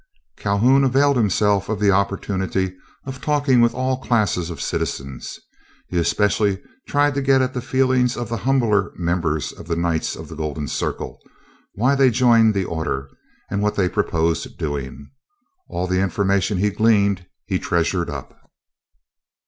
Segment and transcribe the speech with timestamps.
[0.35, 5.39] Calhoun availed himself of the opportunity of talking with all classes of citizens.
[5.89, 10.15] He especially tried to get at the feelings of the humbler members of the Knights
[10.15, 11.19] of the Golden Circle,
[11.75, 13.11] why they joined the order,
[13.51, 15.11] and what they proposed doing.
[15.69, 18.49] All the information he gleaned he treasured up.